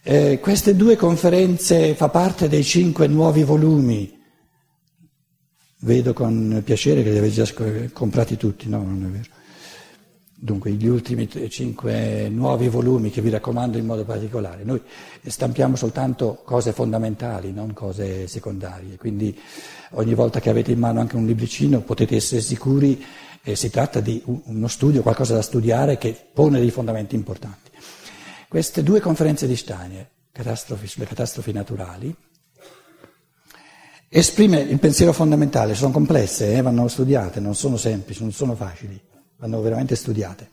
Eh, 0.02 0.40
queste 0.42 0.76
due 0.76 0.98
conferenze 0.98 1.96
fa 1.96 2.10
parte 2.10 2.50
dei 2.50 2.64
cinque 2.64 3.08
nuovi 3.08 3.44
volumi 3.44 4.23
Vedo 5.84 6.13
con 6.13 6.62
piacere 6.63 7.04
che 7.04 7.12
li 7.12 7.18
avete 7.18 7.44
già 7.44 7.90
comprati 7.92 8.38
tutti, 8.38 8.70
no, 8.70 8.84
non 8.84 9.04
è 9.04 9.08
vero. 9.08 9.30
Dunque, 10.34 10.72
gli 10.72 10.88
ultimi 10.88 11.30
cinque 11.50 12.30
nuovi 12.30 12.70
volumi 12.70 13.10
che 13.10 13.22
vi 13.22 13.30
raccomando 13.30 13.78
in 13.78 13.86
modo 13.86 14.06
particolare. 14.06 14.63
Noi 14.63 14.82
stampiamo 15.22 15.75
soltanto 15.75 16.42
cose 16.46 16.72
fondamentali, 16.72 17.52
non 17.52 17.74
cose 17.74 18.28
secondarie. 18.28 18.96
Quindi 18.96 19.38
ogni 19.92 20.13
volta 20.13 20.40
che 20.40 20.50
avete 20.50 20.72
in 20.72 20.80
mano 20.80 21.02
anche 21.02 21.18
un 21.18 21.25
libricino 21.25 21.82
potete 21.82 22.16
essere 22.16 22.40
sicuri 22.40 23.04
eh, 23.44 23.56
si 23.58 23.70
tratta 23.70 24.00
di 24.00 24.24
uno 24.25 24.68
studio, 24.70 25.02
qualcosa 25.02 25.34
da 25.34 25.42
studiare 25.42 25.98
che 25.98 26.16
pone 26.34 26.60
dei 26.60 26.72
fondamenti 26.72 27.16
importanti. 27.16 27.72
Queste 28.48 28.84
due 28.84 29.02
conferenze 29.02 29.48
di 29.48 29.56
Steiner, 29.58 30.08
sulle 30.86 31.06
catastrofi 31.06 31.52
naturali, 31.52 32.16
esprime 34.15 34.60
il 34.60 34.77
pensiero 34.77 35.12
fondamentale, 35.12 35.74
sono 35.74 35.91
complesse, 35.91 36.53
eh, 36.53 36.62
vanno 36.62 36.88
studiate, 36.88 37.39
non 37.39 37.55
sono 37.55 37.77
semplici, 37.77 38.22
non 38.22 38.32
sono 38.32 38.53
facili, 38.53 39.00
vanno 39.38 39.60
veramente 39.60 39.96
studiate. 39.96 40.50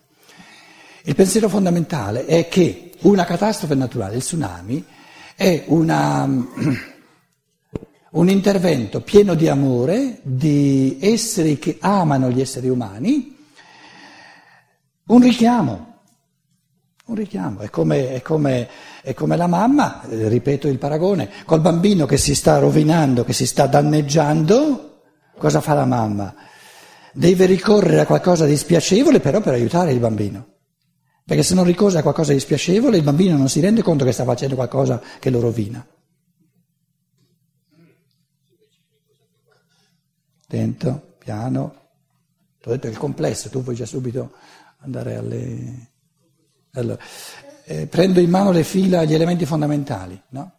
Il 1.02 1.14
pensiero 1.14 1.50
fondamentale 1.50 2.24
è 2.24 2.48
che 2.48 2.92
una 3.00 3.26
catastrofe 3.26 3.74
naturale, 3.74 4.16
il 4.16 4.22
tsunami, 4.22 4.82
è 5.36 5.64
una, 5.66 6.24
un 8.12 8.28
intervento 8.30 9.02
pieno 9.02 9.34
di 9.34 9.46
amore, 9.46 10.20
di 10.22 10.96
esseri 10.98 11.58
che 11.58 11.76
amano 11.80 12.30
gli 12.30 12.40
esseri 12.40 12.70
umani, 12.70 13.36
un 15.04 15.20
richiamo 15.20 15.89
un 17.10 17.16
richiamo, 17.16 17.60
è 17.60 17.70
come, 17.70 18.12
è 18.12 18.22
come, 18.22 18.68
è 19.02 19.14
come 19.14 19.36
la 19.36 19.46
mamma, 19.46 20.02
eh, 20.08 20.28
ripeto 20.28 20.68
il 20.68 20.78
paragone, 20.78 21.28
col 21.44 21.60
bambino 21.60 22.06
che 22.06 22.16
si 22.16 22.34
sta 22.34 22.58
rovinando, 22.58 23.24
che 23.24 23.32
si 23.32 23.46
sta 23.46 23.66
danneggiando, 23.66 25.02
cosa 25.36 25.60
fa 25.60 25.74
la 25.74 25.84
mamma? 25.84 26.34
Deve 27.12 27.46
ricorrere 27.46 28.00
a 28.00 28.06
qualcosa 28.06 28.46
di 28.46 28.56
spiacevole 28.56 29.18
però 29.18 29.40
per 29.40 29.54
aiutare 29.54 29.92
il 29.92 29.98
bambino. 29.98 30.46
Perché 31.24 31.42
se 31.42 31.54
non 31.54 31.64
ricorre 31.64 31.98
a 31.98 32.02
qualcosa 32.02 32.32
di 32.32 32.40
spiacevole 32.40 32.96
il 32.96 33.02
bambino 33.02 33.36
non 33.36 33.48
si 33.48 33.60
rende 33.60 33.82
conto 33.82 34.04
che 34.04 34.12
sta 34.12 34.24
facendo 34.24 34.54
qualcosa 34.54 35.02
che 35.18 35.30
lo 35.30 35.40
rovina. 35.40 35.84
Attento, 40.44 41.14
piano. 41.18 41.74
Ti 42.60 42.68
ho 42.68 42.72
detto 42.72 42.86
è 42.86 42.92
complesso, 42.92 43.48
tu 43.48 43.62
vuoi 43.62 43.74
già 43.74 43.86
subito 43.86 44.32
andare 44.78 45.16
alle... 45.16 45.89
Allora, 46.74 46.98
eh, 47.64 47.86
prendo 47.86 48.20
in 48.20 48.30
mano 48.30 48.52
le 48.52 48.62
fila, 48.62 49.04
gli 49.04 49.14
elementi 49.14 49.44
fondamentali, 49.44 50.20
no? 50.30 50.52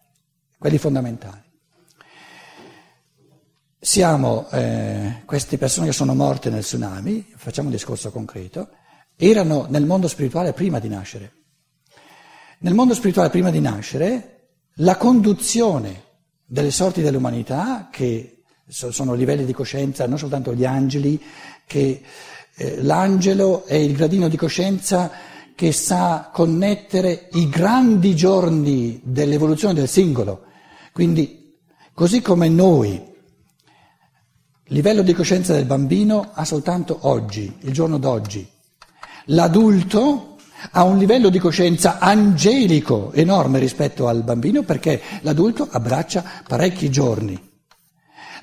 Quelli 0.57 0.77
fondamentali. 0.77 1.41
Siamo, 3.79 4.47
eh, 4.51 5.23
queste 5.25 5.57
persone 5.57 5.87
che 5.87 5.93
sono 5.93 6.13
morte 6.13 6.49
nel 6.49 6.63
tsunami, 6.63 7.33
facciamo 7.35 7.67
un 7.67 7.73
discorso 7.73 8.11
concreto, 8.11 8.69
erano 9.15 9.65
nel 9.69 9.85
mondo 9.85 10.07
spirituale 10.07 10.53
prima 10.53 10.79
di 10.79 10.89
nascere. 10.89 11.33
Nel 12.59 12.73
mondo 12.73 12.93
spirituale 12.93 13.29
prima 13.29 13.49
di 13.49 13.59
nascere, 13.59 14.49
la 14.75 14.97
conduzione 14.97 16.03
delle 16.45 16.71
sorti 16.71 17.01
dell'umanità, 17.01 17.89
che 17.91 18.43
sono 18.67 19.13
livelli 19.13 19.45
di 19.45 19.53
coscienza, 19.53 20.05
non 20.07 20.17
soltanto 20.17 20.53
gli 20.53 20.65
angeli, 20.65 21.21
che 21.65 22.03
eh, 22.55 22.83
l'angelo 22.83 23.65
è 23.65 23.75
il 23.75 23.95
gradino 23.95 24.27
di 24.27 24.37
coscienza 24.37 25.29
che 25.61 25.71
sa 25.73 26.31
connettere 26.33 27.29
i 27.33 27.47
grandi 27.47 28.15
giorni 28.15 28.99
dell'evoluzione 29.03 29.75
del 29.75 29.87
singolo. 29.87 30.45
Quindi, 30.91 31.55
così 31.93 32.19
come 32.19 32.49
noi, 32.49 32.89
il 32.89 34.73
livello 34.73 35.03
di 35.03 35.13
coscienza 35.13 35.53
del 35.53 35.65
bambino 35.65 36.31
ha 36.33 36.45
soltanto 36.45 36.97
oggi, 37.01 37.57
il 37.59 37.73
giorno 37.73 37.99
d'oggi. 37.99 38.49
L'adulto 39.25 40.37
ha 40.71 40.83
un 40.83 40.97
livello 40.97 41.29
di 41.29 41.37
coscienza 41.37 41.99
angelico 41.99 43.11
enorme 43.13 43.59
rispetto 43.59 44.07
al 44.07 44.23
bambino 44.23 44.63
perché 44.63 44.99
l'adulto 45.21 45.67
abbraccia 45.69 46.23
parecchi 46.47 46.89
giorni. 46.89 47.39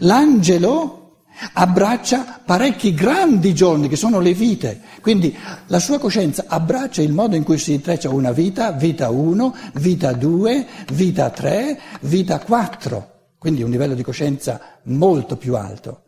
L'angelo 0.03 1.08
abbraccia 1.53 2.41
parecchi 2.45 2.95
grandi 2.95 3.55
giorni 3.55 3.89
che 3.89 3.97
sono 3.97 4.21
le 4.21 4.35
vite, 4.35 4.81
quindi 5.01 5.37
la 5.67 5.79
sua 5.79 5.99
coscienza 5.99 6.45
abbraccia 6.49 7.03
il 7.03 7.13
modo 7.13 7.37
in 7.37 7.45
cui 7.45 7.59
si 7.59 7.73
intreccia 7.73 8.11
una 8.11 8.33
vita, 8.33 8.73
vita 8.73 9.11
1, 9.11 9.57
vita 9.75 10.13
2, 10.13 10.67
vita 10.93 11.31
3, 11.31 11.81
vita 12.03 12.39
4, 12.39 13.13
quindi 13.39 13.63
un 13.63 13.71
livello 13.71 13.95
di 13.95 14.03
coscienza 14.03 14.61
molto 14.85 15.37
più 15.37 15.57
alto. 15.57 16.03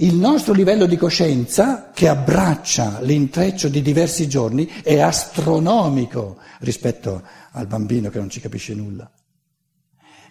Il 0.00 0.14
nostro 0.14 0.52
livello 0.52 0.86
di 0.86 0.96
coscienza, 0.96 1.90
che 1.92 2.06
abbraccia 2.06 3.00
l'intreccio 3.00 3.68
di 3.68 3.82
diversi 3.82 4.28
giorni, 4.28 4.70
è 4.84 5.00
astronomico 5.00 6.36
rispetto 6.60 7.20
al 7.50 7.66
bambino 7.66 8.08
che 8.08 8.18
non 8.18 8.30
ci 8.30 8.38
capisce 8.38 8.74
nulla. 8.74 9.10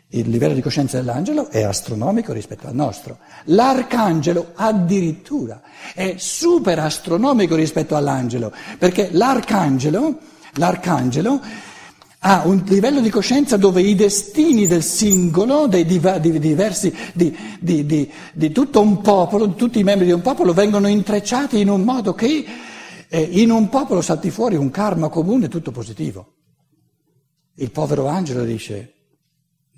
Il 0.09 0.29
livello 0.29 0.53
di 0.53 0.61
coscienza 0.61 0.97
dell'angelo 0.97 1.49
è 1.49 1.63
astronomico 1.63 2.31
rispetto 2.31 2.67
al 2.67 2.73
nostro. 2.73 3.17
L'arcangelo 3.45 4.51
addirittura 4.55 5.61
è 5.93 6.15
super 6.17 6.79
astronomico 6.79 7.55
rispetto 7.55 7.95
all'angelo, 7.97 8.53
perché 8.77 9.09
l'arcangelo, 9.11 10.17
l'arcangelo 10.53 11.41
ha 12.19 12.43
un 12.45 12.63
livello 12.67 13.01
di 13.01 13.09
coscienza 13.09 13.57
dove 13.57 13.81
i 13.81 13.95
destini 13.95 14.65
del 14.65 14.81
singolo, 14.81 15.67
dei 15.67 15.85
diversi, 15.85 16.93
di, 17.13 17.35
di, 17.59 17.85
di, 17.85 18.09
di 18.33 18.51
tutto 18.53 18.79
un 18.79 19.01
popolo, 19.01 19.45
di 19.45 19.55
tutti 19.55 19.79
i 19.79 19.83
membri 19.83 20.05
di 20.05 20.13
un 20.13 20.21
popolo 20.21 20.53
vengono 20.53 20.87
intrecciati 20.87 21.59
in 21.59 21.69
un 21.69 21.81
modo 21.81 22.13
che 22.13 22.45
eh, 23.09 23.21
in 23.21 23.51
un 23.51 23.67
popolo 23.67 24.01
salti 24.01 24.31
fuori 24.31 24.55
un 24.55 24.71
karma 24.71 25.09
comune 25.09 25.49
tutto 25.49 25.71
positivo. 25.71 26.33
Il 27.55 27.71
povero 27.71 28.07
angelo 28.07 28.43
dice, 28.43 28.93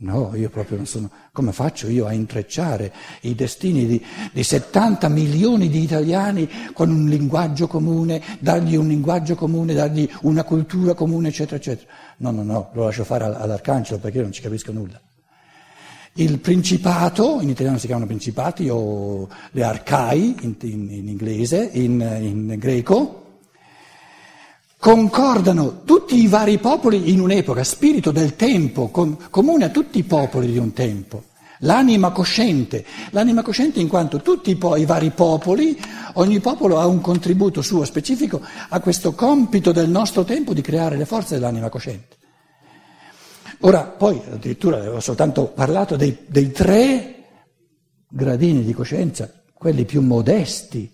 No, 0.02 0.32
io 0.34 0.50
proprio 0.50 0.78
non 0.78 0.86
sono. 0.86 1.10
Come 1.34 1.52
faccio 1.52 1.90
io 1.90 2.06
a 2.06 2.14
intrecciare 2.14 2.94
i 3.22 3.36
destini 3.36 3.86
di, 3.86 4.06
di, 4.32 4.44
70 4.44 5.10
milioni 5.10 5.68
di 5.68 5.84
italiani 5.84 6.50
con 6.72 6.90
un 6.90 7.10
linguaggio 7.10 7.68
comune, 7.68 8.22
dargli 8.40 8.76
un 8.76 8.88
linguaggio 8.88 9.36
comune, 9.36 9.74
dargli 9.74 10.10
una 10.22 10.46
cultura 10.46 10.94
comune, 10.94 11.28
eccetera, 11.28 11.58
eccetera? 11.58 11.92
No, 12.18 12.32
no, 12.32 12.44
no, 12.44 12.70
lo 12.74 12.86
lascio 12.86 13.04
fare 13.04 13.26
all'arcangelo 13.26 14.00
perché 14.00 14.18
io 14.18 14.24
non 14.24 14.32
ci 14.32 14.42
capisco 14.42 14.72
nulla. 14.72 15.02
Il 16.14 16.40
principato, 16.40 17.40
in 17.42 17.50
italiano 17.50 17.78
si 17.78 17.86
chiamano 17.86 18.08
principati, 18.08 18.70
o 18.70 19.28
le 19.52 19.64
arcai 19.64 20.34
in, 20.42 20.56
in, 20.62 20.92
in 20.92 21.08
inglese, 21.10 21.70
in, 21.74 22.00
in 22.22 22.56
greco, 22.58 23.19
concordano 24.80 25.82
tutti 25.84 26.16
i 26.16 26.28
vari 26.28 26.58
popoli 26.58 27.12
in 27.12 27.20
un'epoca, 27.20 27.66
spirito 27.66 28.12
del 28.12 28.38
tempo, 28.38 28.88
com- 28.88 29.18
comune 29.30 29.66
a 29.66 29.70
tutti 29.70 30.00
i 30.00 30.04
popoli 30.04 30.50
di 30.50 30.58
un 30.58 30.72
tempo. 30.72 31.26
L'anima 31.64 32.12
cosciente, 32.12 32.86
l'anima 33.10 33.42
cosciente 33.42 33.82
in 33.82 33.90
quanto 33.90 34.22
tutti 34.22 34.52
i, 34.52 34.56
po- 34.56 34.78
i 34.78 34.86
vari 34.86 35.12
popoli, 35.12 35.78
ogni 36.14 36.40
popolo 36.40 36.80
ha 36.80 36.86
un 36.86 37.02
contributo 37.02 37.62
suo 37.62 37.84
specifico 37.84 38.42
a 38.70 38.80
questo 38.80 39.12
compito 39.14 39.74
del 39.74 39.90
nostro 39.90 40.24
tempo 40.24 40.54
di 40.54 40.62
creare 40.62 40.96
le 40.96 41.06
forze 41.06 41.36
dell'anima 41.36 41.68
cosciente. 41.68 42.16
Ora, 43.60 43.84
poi 43.84 44.22
addirittura 44.32 44.90
ho 44.90 45.02
soltanto 45.02 45.48
parlato 45.48 45.98
dei, 45.98 46.20
dei 46.26 46.52
tre 46.52 47.26
gradini 48.08 48.64
di 48.64 48.74
coscienza, 48.74 49.30
quelli 49.54 49.84
più 49.84 50.00
modesti, 50.02 50.90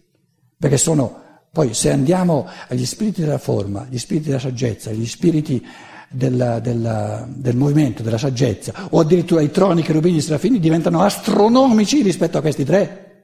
perché 0.57 0.77
sono 0.77 1.21
poi 1.55 1.73
se 1.73 1.89
andiamo 1.89 2.49
agli 2.67 2.85
spiriti 2.85 3.21
della 3.21 3.37
forma, 3.37 3.87
gli 3.89 3.97
spiriti 3.97 4.25
della 4.27 4.39
saggezza, 4.39 4.91
gli 4.91 5.07
spiriti 5.07 5.65
della, 6.09 6.59
della, 6.59 7.25
del 7.29 7.55
movimento, 7.55 8.03
della 8.03 8.17
saggezza, 8.17 8.89
o 8.89 8.99
addirittura 8.99 9.39
i 9.39 9.49
troni, 9.49 9.81
cherubini, 9.81 10.19
serafini, 10.19 10.59
diventano 10.59 11.01
astronomici 11.01 12.01
rispetto 12.01 12.37
a 12.37 12.41
questi 12.41 12.65
tre. 12.65 13.23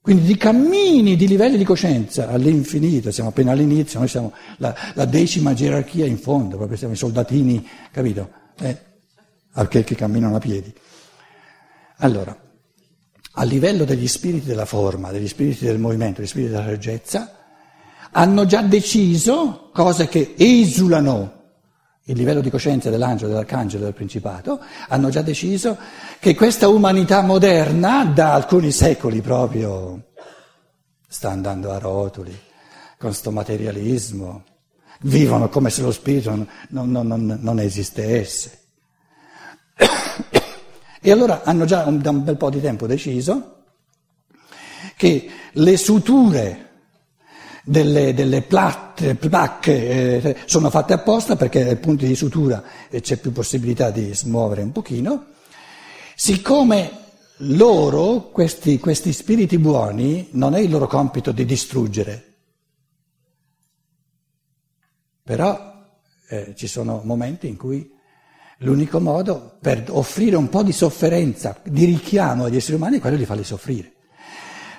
Quindi 0.00 0.24
di 0.24 0.36
cammini, 0.36 1.14
di 1.14 1.28
livelli 1.28 1.56
di 1.56 1.62
coscienza 1.62 2.30
all'infinito, 2.30 3.12
siamo 3.12 3.28
appena 3.28 3.52
all'inizio, 3.52 4.00
noi 4.00 4.08
siamo 4.08 4.32
la, 4.56 4.74
la 4.94 5.04
decima 5.04 5.54
gerarchia 5.54 6.06
in 6.06 6.18
fondo, 6.18 6.56
proprio 6.56 6.76
siamo 6.76 6.94
i 6.94 6.96
soldatini, 6.96 7.64
capito? 7.92 8.28
Eh, 8.58 8.76
che, 9.68 9.84
che 9.84 9.94
camminano 9.94 10.34
a 10.34 10.40
piedi. 10.40 10.74
Allora, 11.98 12.36
a 13.36 13.42
livello 13.44 13.84
degli 13.84 14.06
spiriti 14.06 14.46
della 14.46 14.64
forma, 14.64 15.10
degli 15.10 15.28
spiriti 15.28 15.64
del 15.64 15.78
movimento, 15.78 16.20
degli 16.20 16.28
spiriti 16.28 16.52
della 16.52 16.64
saggezza, 16.64 17.32
hanno 18.12 18.46
già 18.46 18.62
deciso 18.62 19.70
cose 19.72 20.06
che 20.08 20.34
esulano 20.36 21.42
il 22.04 22.16
livello 22.16 22.40
di 22.40 22.50
coscienza 22.50 22.90
dell'angelo, 22.90 23.30
dell'arcangelo, 23.30 23.84
del 23.84 23.94
principato, 23.94 24.60
hanno 24.88 25.08
già 25.08 25.22
deciso 25.22 25.76
che 26.20 26.34
questa 26.34 26.68
umanità 26.68 27.22
moderna, 27.22 28.04
da 28.04 28.34
alcuni 28.34 28.70
secoli 28.70 29.20
proprio, 29.20 30.10
sta 31.08 31.30
andando 31.30 31.72
a 31.72 31.78
rotoli, 31.78 32.32
con 32.98 33.08
questo 33.10 33.30
materialismo, 33.30 34.44
vivono 35.02 35.48
come 35.48 35.70
se 35.70 35.82
lo 35.82 35.90
spirito 35.90 36.30
non, 36.30 36.46
non, 36.68 36.90
non, 37.06 37.38
non 37.40 37.58
esistesse. 37.58 38.58
E 41.06 41.10
allora 41.10 41.42
hanno 41.44 41.66
già 41.66 41.82
da 41.82 42.08
un 42.08 42.24
bel 42.24 42.38
po' 42.38 42.48
di 42.48 42.62
tempo 42.62 42.86
deciso 42.86 43.64
che 44.96 45.28
le 45.52 45.76
suture 45.76 46.70
delle, 47.62 48.14
delle 48.14 48.40
platte, 48.40 49.14
placche 49.14 50.22
eh, 50.22 50.36
sono 50.46 50.70
fatte 50.70 50.94
apposta 50.94 51.36
perché 51.36 51.68
ai 51.68 51.76
punti 51.76 52.06
di 52.06 52.14
sutura 52.14 52.64
eh, 52.88 53.02
c'è 53.02 53.18
più 53.18 53.32
possibilità 53.32 53.90
di 53.90 54.14
smuovere 54.14 54.62
un 54.62 54.72
pochino. 54.72 55.26
Siccome 56.16 56.90
loro, 57.38 58.30
questi, 58.30 58.78
questi 58.78 59.12
spiriti 59.12 59.58
buoni, 59.58 60.28
non 60.30 60.54
è 60.54 60.60
il 60.60 60.70
loro 60.70 60.86
compito 60.86 61.32
di 61.32 61.44
distruggere, 61.44 62.34
però 65.22 65.84
eh, 66.30 66.54
ci 66.56 66.66
sono 66.66 67.02
momenti 67.04 67.46
in 67.46 67.58
cui 67.58 67.92
L'unico 68.58 69.00
modo 69.00 69.56
per 69.60 69.84
offrire 69.88 70.36
un 70.36 70.48
po' 70.48 70.62
di 70.62 70.72
sofferenza, 70.72 71.56
di 71.64 71.84
richiamo 71.84 72.44
agli 72.44 72.56
esseri 72.56 72.76
umani 72.76 72.98
è 72.98 73.00
quello 73.00 73.16
di 73.16 73.24
farli 73.24 73.44
soffrire. 73.44 73.92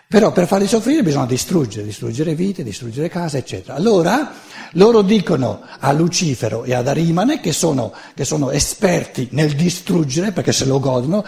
Però 0.08 0.32
per 0.32 0.48
farli 0.48 0.67
soffrire 0.67 1.03
bisogna 1.03 1.25
distruggere, 1.25 1.86
distruggere 1.86 2.36
vite, 2.36 2.63
distruggere 2.63 3.10
case, 3.10 3.39
eccetera. 3.39 3.75
Allora 3.75 4.34
loro 4.74 5.01
dicono 5.01 5.62
a 5.79 5.91
Lucifero 5.91 6.63
e 6.63 6.74
ad 6.74 6.88
Arimane, 6.88 7.41
che 7.41 7.51
sono, 7.51 7.91
che 8.13 8.24
sono 8.24 8.51
esperti 8.51 9.29
nel 9.32 9.55
distruggere, 9.55 10.32
perché 10.32 10.53
se 10.53 10.65
lo 10.65 10.79
godono, 10.79 11.25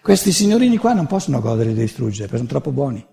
questi 0.00 0.32
signorini 0.32 0.78
qua 0.78 0.92
non 0.92 1.06
possono 1.06 1.40
godere 1.40 1.74
di 1.74 1.80
distruggere, 1.80 2.22
perché 2.22 2.38
sono 2.38 2.48
troppo 2.48 2.70
buoni. 2.70 3.04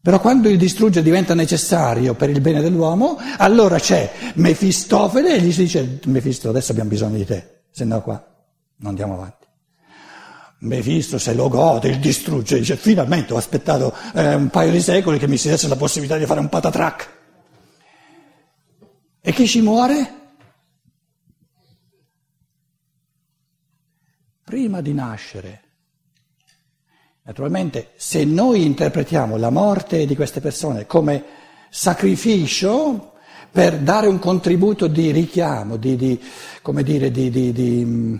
Però 0.00 0.18
quando 0.20 0.48
il 0.48 0.56
distruggere 0.56 1.04
diventa 1.04 1.34
necessario 1.34 2.14
per 2.14 2.30
il 2.30 2.40
bene 2.40 2.62
dell'uomo, 2.62 3.18
allora 3.38 3.78
c'è 3.78 4.10
Mefistofele 4.34 5.34
e 5.34 5.40
gli 5.40 5.52
si 5.52 5.62
dice, 5.62 5.98
Mefisto, 6.06 6.48
adesso 6.48 6.70
abbiamo 6.70 6.90
bisogno 6.90 7.16
di 7.16 7.26
te 7.26 7.60
se 7.72 7.84
no 7.84 8.02
qua 8.02 8.24
non 8.76 8.90
andiamo 8.90 9.14
avanti. 9.14 9.46
Mefisto 10.58 11.18
se 11.18 11.34
lo 11.34 11.48
gode, 11.48 11.88
il 11.88 11.98
distrugge, 11.98 12.58
dice 12.58 12.76
finalmente 12.76 13.32
ho 13.32 13.36
aspettato 13.36 13.92
eh, 14.14 14.34
un 14.34 14.48
paio 14.48 14.70
di 14.70 14.80
secoli 14.80 15.18
che 15.18 15.26
mi 15.26 15.36
si 15.36 15.48
desse 15.48 15.66
la 15.66 15.74
possibilità 15.74 16.16
di 16.16 16.26
fare 16.26 16.38
un 16.38 16.48
patatrack. 16.48 17.20
E 19.20 19.32
chi 19.32 19.48
ci 19.48 19.60
muore? 19.60 20.20
Prima 24.44 24.80
di 24.80 24.92
nascere. 24.92 25.62
Naturalmente, 27.22 27.92
se 27.96 28.24
noi 28.24 28.64
interpretiamo 28.64 29.36
la 29.36 29.50
morte 29.50 30.06
di 30.06 30.14
queste 30.14 30.40
persone 30.40 30.86
come 30.86 31.24
sacrificio, 31.70 33.11
per 33.52 33.78
dare 33.80 34.06
un 34.06 34.18
contributo 34.18 34.86
di 34.86 35.10
richiamo, 35.10 35.76
di, 35.76 35.94
di 35.94 36.20
come 36.62 36.82
dire, 36.82 37.10
di, 37.10 37.28
di, 37.28 37.52
di 37.52 37.84
mm, 37.84 38.16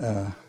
eh, 0.00 0.44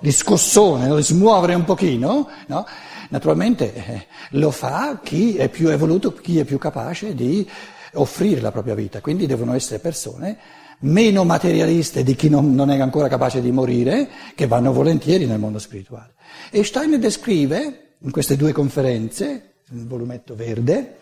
di 0.00 0.10
scossone, 0.10 0.94
di 0.96 1.02
smuovere 1.02 1.54
un 1.54 1.64
pochino, 1.64 2.28
no? 2.48 2.66
naturalmente 3.10 3.72
eh, 3.72 4.06
lo 4.30 4.50
fa 4.50 4.98
chi 5.00 5.36
è 5.36 5.48
più 5.48 5.68
evoluto, 5.68 6.12
chi 6.12 6.40
è 6.40 6.44
più 6.44 6.58
capace 6.58 7.14
di 7.14 7.48
offrire 7.94 8.40
la 8.40 8.50
propria 8.50 8.74
vita, 8.74 9.00
quindi 9.00 9.26
devono 9.26 9.54
essere 9.54 9.78
persone 9.78 10.36
meno 10.80 11.22
materialiste 11.22 12.02
di 12.02 12.16
chi 12.16 12.28
non, 12.28 12.52
non, 12.52 12.70
è 12.70 12.80
ancora 12.80 13.06
capace 13.06 13.40
di 13.40 13.52
morire, 13.52 14.08
che 14.34 14.48
vanno 14.48 14.72
volentieri 14.72 15.26
nel 15.26 15.38
mondo 15.38 15.60
spirituale. 15.60 16.14
E 16.50 16.64
Steiner 16.64 16.98
descrive 16.98 17.94
in 17.98 18.10
queste 18.10 18.34
due 18.34 18.50
conferenze, 18.50 19.52
nel 19.68 19.86
volumetto 19.86 20.34
verde, 20.34 20.96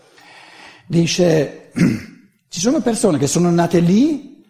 dice, 0.90 1.70
ci 2.48 2.59
sono 2.59 2.81
persone 2.81 3.16
che 3.16 3.29
sono 3.29 3.48
nate 3.50 3.79
lì, 3.79 4.44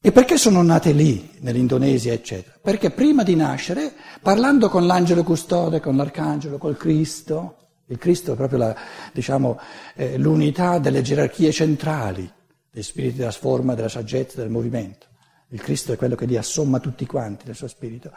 e 0.00 0.12
perché 0.12 0.36
sono 0.36 0.62
nate 0.62 0.92
lì, 0.92 1.36
nell'Indonesia, 1.40 2.12
eccetera? 2.12 2.56
Perché 2.62 2.90
prima 2.90 3.22
di 3.22 3.34
nascere, 3.34 3.94
parlando 4.20 4.68
con 4.68 4.86
l'angelo 4.86 5.24
custode, 5.24 5.80
con 5.80 5.96
l'arcangelo, 5.96 6.58
col 6.58 6.76
Cristo, 6.76 7.56
il 7.86 7.96
Cristo 7.96 8.34
è 8.34 8.36
proprio 8.36 8.58
la, 8.58 8.76
diciamo, 9.12 9.58
eh, 9.94 10.18
l'unità 10.18 10.78
delle 10.78 11.00
gerarchie 11.00 11.50
centrali, 11.50 12.30
dei 12.70 12.82
spiriti 12.82 13.16
della 13.16 13.30
forma, 13.30 13.74
della 13.74 13.88
saggezza, 13.88 14.42
del 14.42 14.50
movimento. 14.50 15.06
Il 15.48 15.62
Cristo 15.62 15.94
è 15.94 15.96
quello 15.96 16.14
che 16.14 16.26
li 16.26 16.36
assomma 16.36 16.78
tutti 16.78 17.06
quanti 17.06 17.46
nel 17.46 17.56
suo 17.56 17.68
spirito. 17.68 18.12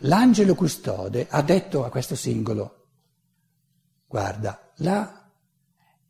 L'angelo 0.00 0.54
custode 0.54 1.26
ha 1.30 1.40
detto 1.40 1.82
a 1.82 1.88
questo 1.88 2.14
singolo, 2.14 2.88
guarda, 4.06 4.72
là 4.76 5.21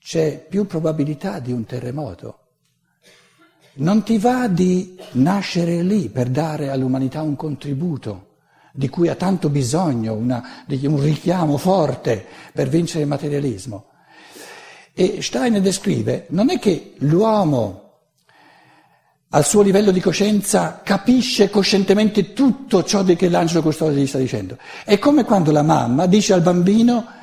c'è 0.03 0.45
più 0.49 0.67
probabilità 0.67 1.39
di 1.39 1.53
un 1.53 1.65
terremoto. 1.65 2.39
Non 3.75 4.03
ti 4.03 4.19
va 4.19 4.49
di 4.49 4.99
nascere 5.13 5.83
lì 5.83 6.09
per 6.09 6.29
dare 6.29 6.71
all'umanità 6.71 7.23
un 7.23 7.37
contributo 7.37 8.31
di 8.73 8.89
cui 8.89 9.09
ha 9.09 9.15
tanto 9.15 9.49
bisogno, 9.49 10.15
una, 10.15 10.65
un 10.67 11.01
richiamo 11.01 11.57
forte 11.57 12.27
per 12.53 12.69
vincere 12.69 13.03
il 13.03 13.09
materialismo. 13.09 13.87
E 14.93 15.23
Steiner 15.23 15.61
descrive, 15.61 16.27
non 16.31 16.51
è 16.51 16.59
che 16.59 16.95
l'uomo 16.99 17.81
al 19.31 19.47
suo 19.47 19.63
livello 19.63 19.91
di 19.91 20.01
coscienza 20.01 20.81
capisce 20.83 21.49
coscientemente 21.49 22.35
tutto 22.35 22.85
ciò 22.85 23.03
che 23.03 23.29
l'angelo 23.31 23.63
custode 23.63 23.95
gli 23.95 24.07
sta 24.07 24.19
dicendo. 24.19 24.59
È 24.85 24.99
come 24.99 25.25
quando 25.25 25.51
la 25.51 25.63
mamma 25.63 26.05
dice 26.05 26.35
al 26.35 26.43
bambino 26.43 27.21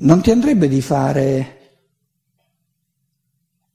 non 0.00 0.20
ti 0.20 0.30
andrebbe 0.30 0.68
di 0.68 0.80
fare... 0.80 1.56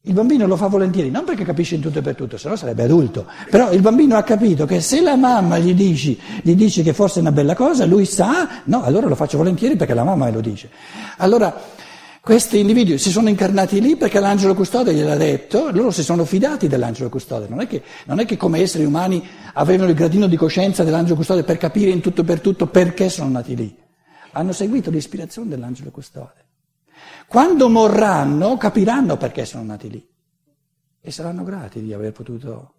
Il 0.07 0.13
bambino 0.13 0.45
lo 0.45 0.55
fa 0.55 0.67
volentieri, 0.67 1.09
non 1.09 1.23
perché 1.23 1.43
capisce 1.43 1.73
in 1.73 1.81
tutto 1.81 1.97
e 1.97 2.03
per 2.03 2.13
tutto, 2.13 2.37
se 2.37 2.47
no 2.47 2.55
sarebbe 2.55 2.83
adulto, 2.83 3.25
però 3.49 3.71
il 3.71 3.81
bambino 3.81 4.15
ha 4.15 4.21
capito 4.21 4.67
che 4.67 4.79
se 4.79 5.01
la 5.01 5.15
mamma 5.15 5.57
gli, 5.57 5.73
dici, 5.73 6.19
gli 6.43 6.53
dice 6.53 6.83
che 6.83 6.93
forse 6.93 7.17
è 7.17 7.21
una 7.21 7.31
bella 7.31 7.55
cosa, 7.55 7.85
lui 7.85 8.05
sa, 8.05 8.61
no, 8.65 8.83
allora 8.83 9.07
lo 9.07 9.15
faccio 9.15 9.37
volentieri 9.37 9.75
perché 9.75 9.95
la 9.95 10.03
mamma 10.03 10.25
me 10.25 10.31
lo 10.31 10.41
dice. 10.41 10.69
Allora, 11.17 11.59
questi 12.21 12.59
individui 12.59 12.99
si 12.99 13.09
sono 13.09 13.29
incarnati 13.29 13.81
lì 13.81 13.95
perché 13.95 14.19
l'angelo 14.19 14.53
custode 14.53 14.93
gliel'ha 14.93 15.15
detto, 15.15 15.71
loro 15.71 15.89
si 15.89 16.03
sono 16.03 16.23
fidati 16.23 16.67
dell'angelo 16.67 17.09
custode, 17.09 17.47
non 17.49 17.61
è, 17.61 17.65
che, 17.65 17.81
non 18.05 18.19
è 18.19 18.25
che 18.25 18.37
come 18.37 18.59
esseri 18.59 18.85
umani 18.85 19.27
avevano 19.53 19.89
il 19.89 19.95
gradino 19.95 20.27
di 20.27 20.35
coscienza 20.35 20.83
dell'angelo 20.83 21.15
custode 21.15 21.41
per 21.41 21.57
capire 21.57 21.89
in 21.89 22.01
tutto 22.01 22.21
e 22.21 22.25
per 22.25 22.41
tutto 22.41 22.67
perché 22.67 23.09
sono 23.09 23.29
nati 23.29 23.55
lì 23.55 23.75
hanno 24.35 24.51
seguito 24.51 24.89
l'ispirazione 24.89 25.49
dell'angelo 25.49 25.91
custode. 25.91 26.43
Quando 27.27 27.69
morranno 27.69 28.57
capiranno 28.57 29.17
perché 29.17 29.45
sono 29.45 29.63
nati 29.63 29.89
lì 29.89 30.07
e 31.01 31.11
saranno 31.11 31.43
grati 31.43 31.81
di 31.81 31.93
aver 31.93 32.11
potuto. 32.11 32.73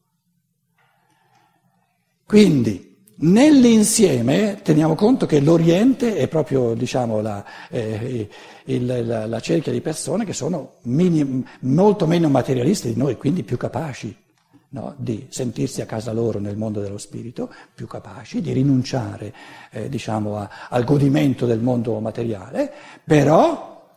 Quindi, 2.26 3.04
nell'insieme 3.18 4.60
teniamo 4.62 4.94
conto 4.94 5.24
che 5.26 5.40
l'Oriente 5.40 6.16
è 6.16 6.28
proprio 6.28 6.74
diciamo, 6.74 7.20
la, 7.20 7.44
eh, 7.70 8.28
il, 8.64 9.06
la, 9.06 9.26
la, 9.26 9.40
cerchia 9.40 9.72
di 9.72 9.80
persone 9.80 10.24
che 10.24 10.32
sono 10.34 10.74
minim, 10.82 11.44
molto 11.60 12.06
meno 12.06 12.28
materialiste 12.28 12.92
di 12.92 12.98
noi, 12.98 13.16
quindi 13.16 13.44
più 13.44 13.56
capaci 13.56 14.24
no? 14.70 14.94
di 14.96 15.26
sentirsi 15.30 15.80
a 15.80 15.86
casa 15.86 16.12
loro 16.12 16.38
nel 16.38 16.56
mondo 16.56 16.80
dello 16.80 16.98
spirito, 16.98 17.52
più 17.74 17.86
capaci 17.86 18.40
di 18.40 18.52
rinunciare 18.52 19.32
eh, 19.70 19.88
diciamo, 19.88 20.38
a, 20.38 20.48
al 20.68 20.84
godimento 20.84 21.46
del 21.46 21.60
mondo 21.60 21.98
materiale, 22.00 22.72
però 23.04 23.94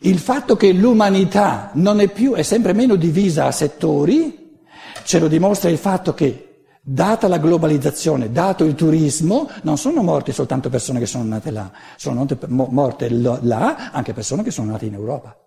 il 0.00 0.18
fatto 0.18 0.56
che 0.56 0.72
l'umanità 0.72 1.70
non 1.74 2.00
è 2.00 2.08
più, 2.08 2.32
è 2.32 2.42
sempre 2.42 2.72
meno 2.72 2.96
divisa 2.96 3.46
a 3.46 3.52
settori, 3.52 4.58
ce 5.04 5.18
lo 5.18 5.28
dimostra 5.28 5.70
il 5.70 5.78
fatto 5.78 6.14
che 6.14 6.48
Data 6.86 7.28
la 7.28 7.38
globalizzazione, 7.38 8.30
dato 8.30 8.64
il 8.64 8.74
turismo, 8.74 9.48
non 9.62 9.78
sono 9.78 10.02
morte 10.02 10.32
soltanto 10.32 10.68
persone 10.68 10.98
che 10.98 11.06
sono 11.06 11.24
nate 11.24 11.50
là, 11.50 11.72
sono 11.96 12.26
morte 12.48 13.08
là 13.08 13.90
anche 13.90 14.12
persone 14.12 14.42
che 14.42 14.50
sono 14.50 14.72
nate 14.72 14.84
in 14.84 14.92
Europa. 14.92 15.43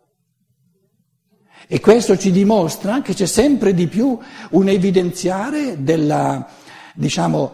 E 1.67 1.79
questo 1.81 2.17
ci 2.17 2.31
dimostra 2.31 3.01
che 3.01 3.13
c'è 3.13 3.25
sempre 3.25 3.73
di 3.73 3.87
più 3.87 4.17
un 4.51 4.69
evidenziare 4.69 5.83
della, 5.83 6.47
diciamo, 6.93 7.53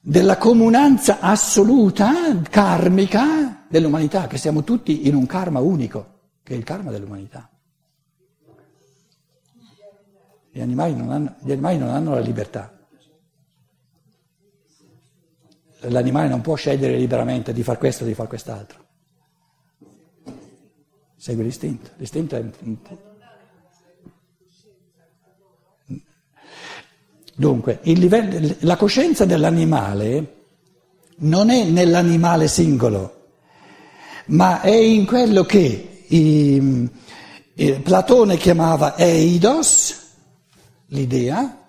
della 0.00 0.36
comunanza 0.36 1.20
assoluta, 1.20 2.12
karmica, 2.50 3.64
dell'umanità, 3.68 4.26
che 4.26 4.36
siamo 4.36 4.64
tutti 4.64 5.06
in 5.06 5.14
un 5.14 5.26
karma 5.26 5.60
unico, 5.60 6.14
che 6.42 6.54
è 6.54 6.56
il 6.56 6.64
karma 6.64 6.90
dell'umanità. 6.90 7.48
Gli 10.50 10.60
animali 10.60 10.94
non 10.94 11.10
hanno, 11.10 11.36
animali 11.44 11.78
non 11.78 11.90
hanno 11.90 12.14
la 12.14 12.20
libertà. 12.20 12.76
l'animale 15.88 16.28
non 16.28 16.40
può 16.40 16.54
scegliere 16.54 16.96
liberamente 16.96 17.52
di 17.52 17.62
fare 17.62 17.78
questo 17.78 18.04
o 18.04 18.06
di 18.06 18.14
fare 18.14 18.28
quest'altro. 18.28 18.84
Segue 21.16 21.44
l'istinto. 21.44 21.90
L'istinto 21.96 22.36
è 22.36 22.44
Dunque, 27.38 27.80
livello, 27.82 28.54
la 28.60 28.76
coscienza 28.76 29.26
dell'animale 29.26 30.36
non 31.18 31.50
è 31.50 31.64
nell'animale 31.64 32.48
singolo, 32.48 33.26
ma 34.28 34.62
è 34.62 34.74
in 34.74 35.04
quello 35.04 35.44
che 35.44 36.04
i, 36.06 36.90
i, 37.52 37.72
Platone 37.82 38.38
chiamava 38.38 38.96
eidos, 38.96 40.04
l'idea, 40.86 41.66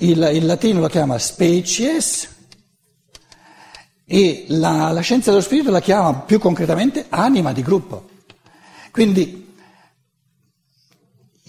il, 0.00 0.30
il, 0.34 0.44
latino 0.44 0.80
lo 0.80 0.88
chiama 0.88 1.16
species 1.16 2.28
e 4.04 4.44
la, 4.48 4.92
la 4.92 5.00
scienza 5.00 5.30
dello 5.30 5.42
spirito 5.42 5.70
la 5.70 5.80
chiama 5.80 6.12
più 6.12 6.38
concretamente 6.38 7.06
anima 7.08 7.54
di 7.54 7.62
gruppo. 7.62 8.10
Quindi 8.90 9.45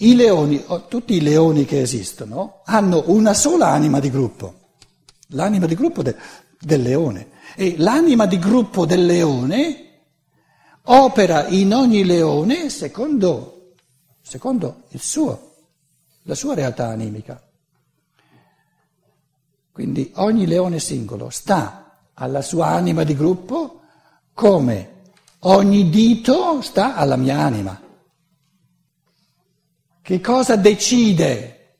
i 0.00 0.14
leoni, 0.14 0.64
tutti 0.88 1.14
i 1.14 1.20
leoni 1.20 1.64
che 1.64 1.80
esistono, 1.80 2.62
hanno 2.64 3.04
una 3.06 3.34
sola 3.34 3.68
anima 3.68 3.98
di 3.98 4.10
gruppo, 4.10 4.54
l'anima 5.28 5.66
di 5.66 5.74
gruppo 5.74 6.02
de, 6.02 6.14
del 6.60 6.82
leone. 6.82 7.36
E 7.56 7.74
l'anima 7.78 8.26
di 8.26 8.38
gruppo 8.38 8.86
del 8.86 9.04
leone 9.04 9.84
opera 10.84 11.48
in 11.48 11.74
ogni 11.74 12.04
leone 12.04 12.70
secondo, 12.70 13.72
secondo 14.20 14.82
suo, 14.96 15.54
la 16.22 16.34
sua 16.34 16.54
realtà 16.54 16.88
animica. 16.88 17.42
Quindi 19.72 20.12
ogni 20.16 20.46
leone 20.46 20.78
singolo 20.78 21.30
sta 21.30 22.00
alla 22.14 22.42
sua 22.42 22.66
anima 22.66 23.04
di 23.04 23.16
gruppo 23.16 23.80
come 24.32 24.96
ogni 25.40 25.88
dito 25.88 26.62
sta 26.62 26.94
alla 26.94 27.16
mia 27.16 27.38
anima. 27.38 27.87
Che 30.08 30.22
cosa 30.22 30.56
decide 30.56 31.74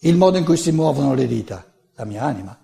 il 0.00 0.14
modo 0.14 0.36
in 0.36 0.44
cui 0.44 0.58
si 0.58 0.72
muovono 0.72 1.14
le 1.14 1.26
dita? 1.26 1.64
La 1.94 2.04
mia 2.04 2.22
anima. 2.22 2.54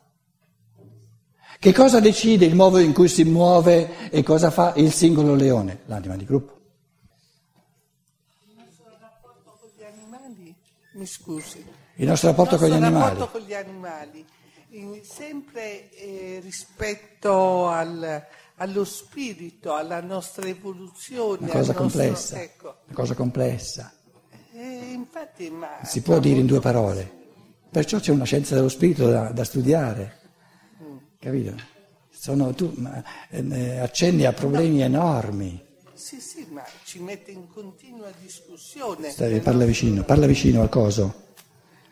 Che 1.58 1.72
cosa 1.72 1.98
decide 1.98 2.44
il 2.44 2.54
modo 2.54 2.76
in 2.76 2.92
cui 2.92 3.08
si 3.08 3.24
muove 3.24 4.10
e 4.10 4.22
cosa 4.22 4.50
fa 4.50 4.74
il 4.76 4.92
singolo 4.92 5.34
leone? 5.34 5.80
L'anima 5.86 6.14
di 6.14 6.26
gruppo. 6.26 6.60
Il 8.48 8.56
nostro 8.58 8.84
rapporto 9.00 9.56
con 9.58 9.70
gli 9.74 9.82
animali, 9.82 10.54
mi 10.92 11.06
scusi. 11.06 11.64
Il 11.94 12.06
nostro 12.06 12.28
rapporto 12.28 12.56
il 12.56 12.60
nostro 12.60 12.68
con 12.68 12.68
gli 12.68 12.92
rapporto 12.92 13.06
animali. 13.06 13.30
con 13.30 13.40
gli 13.40 13.54
animali, 13.54 14.26
in, 14.72 15.00
sempre 15.02 15.90
eh, 15.92 16.40
rispetto 16.42 17.66
al, 17.66 18.26
allo 18.56 18.84
spirito, 18.84 19.72
alla 19.72 20.02
nostra 20.02 20.44
evoluzione. 20.44 21.44
Una 21.44 21.50
cosa 21.50 21.72
nostro, 21.72 21.74
complessa. 21.78 22.42
Ecco. 22.42 22.76
Una 22.88 22.94
cosa 22.94 23.14
complessa. 23.14 23.94
Eh, 25.42 25.86
Si 25.86 26.02
può 26.02 26.18
dire 26.18 26.40
in 26.40 26.46
due 26.46 26.60
parole. 26.60 27.18
Perciò 27.70 27.98
c'è 27.98 28.12
una 28.12 28.24
scienza 28.24 28.54
dello 28.54 28.68
spirito 28.68 29.08
da, 29.08 29.30
da 29.30 29.44
studiare. 29.44 30.18
Capito? 31.18 31.54
Sono, 32.10 32.52
tu 32.52 32.70
ma, 32.76 33.02
eh, 33.30 33.78
accenni 33.78 34.26
a 34.26 34.32
problemi 34.34 34.82
enormi. 34.82 35.68
Sì, 35.94 36.20
sì, 36.20 36.46
ma 36.50 36.62
ci 36.84 36.98
mette 37.00 37.30
in 37.30 37.48
continua 37.48 38.10
discussione. 38.20 39.10
Stai, 39.10 39.40
parla 39.40 39.64
vicino, 39.64 40.02
parla 40.02 40.26
vicino 40.26 40.60
al 40.60 40.68
coso. 40.68 41.28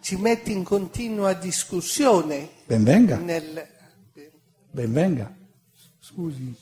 Ci 0.00 0.16
mette 0.16 0.50
in 0.50 0.62
continua 0.62 1.32
discussione. 1.32 2.50
Benvenga, 2.66 3.16
Nel... 3.16 3.66
benvenga. 4.70 5.34
Scusi, 5.98 6.54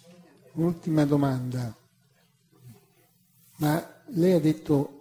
un'ultima 0.53 1.05
domanda. 1.05 1.75
Ma 3.57 4.03
lei 4.09 4.33
ha 4.33 4.41
detto 4.41 4.96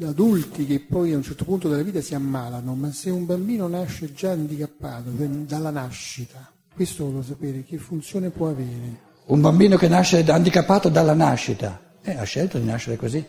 adulti 0.00 0.66
che 0.66 0.80
poi 0.80 1.12
a 1.12 1.16
un 1.16 1.22
certo 1.22 1.44
punto 1.44 1.68
della 1.68 1.82
vita 1.82 2.00
si 2.00 2.14
ammalano, 2.14 2.74
ma 2.74 2.90
se 2.92 3.10
un 3.10 3.26
bambino 3.26 3.68
nasce 3.68 4.12
già 4.12 4.30
handicappato 4.32 5.10
dalla 5.10 5.70
nascita, 5.70 6.50
questo 6.74 7.04
volevo 7.04 7.22
sapere 7.22 7.62
che 7.62 7.76
funzione 7.78 8.30
può 8.30 8.48
avere. 8.48 9.10
Un 9.26 9.40
bambino 9.40 9.76
che 9.76 9.88
nasce 9.88 10.24
handicappato 10.24 10.88
dalla 10.88 11.14
nascita, 11.14 11.96
eh, 12.02 12.16
ha 12.16 12.24
scelto 12.24 12.58
di 12.58 12.64
nascere 12.64 12.96
così. 12.96 13.24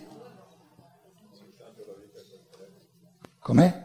Com'è? 3.39 3.81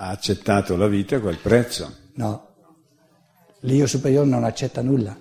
Ha 0.00 0.10
accettato 0.10 0.76
la 0.76 0.86
vita 0.86 1.16
a 1.16 1.20
quel 1.20 1.38
prezzo. 1.38 1.92
No. 2.14 2.46
L'io 3.62 3.86
superiore 3.88 4.28
non 4.28 4.44
accetta 4.44 4.80
nulla, 4.80 5.18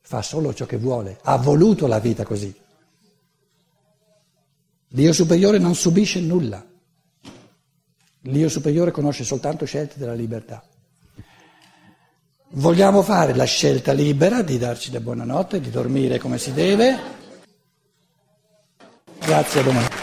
fa 0.00 0.22
solo 0.22 0.54
ciò 0.54 0.64
che 0.66 0.78
vuole, 0.78 1.18
ha 1.22 1.36
voluto 1.36 1.88
la 1.88 1.98
vita 1.98 2.24
così. 2.24 2.54
L'io 4.92 5.12
superiore 5.12 5.58
non 5.58 5.74
subisce 5.74 6.20
nulla. 6.20 6.64
L'io 8.22 8.48
superiore 8.48 8.90
conosce 8.90 9.24
soltanto 9.24 9.64
scelte 9.64 9.98
della 9.98 10.14
libertà. 10.14 10.62
Vogliamo 12.52 13.02
fare 13.02 13.34
la 13.34 13.44
scelta 13.44 13.92
libera 13.92 14.42
di 14.42 14.56
darci 14.56 14.90
la 14.90 15.00
buonanotte, 15.00 15.60
di 15.60 15.70
dormire 15.70 16.18
come 16.18 16.38
si 16.38 16.52
deve. 16.52 16.98
Grazie, 19.20 19.60
a 19.60 19.62
domani. 19.62 19.97